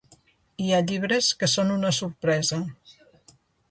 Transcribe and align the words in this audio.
Hi 0.67 0.71
ha 0.73 0.79
llibres 0.87 1.29
que 1.43 1.51
són 1.53 1.71
una 1.77 1.95
sorpresa. 2.01 2.63